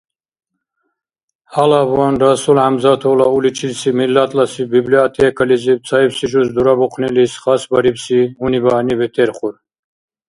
Гьалабван 1.53 2.15
Расул 2.23 2.57
Хӏямзатовла 2.61 3.25
уличилси 3.37 3.89
Миллатласи 3.99 4.63
библиотекализиб, 4.75 5.79
цаибси 5.87 6.25
жуз 6.31 6.47
дурабухънилис 6.55 7.31
хасбарибси 7.43 8.19
гьунибаъни 8.41 8.95
бетерхур. 8.99 9.53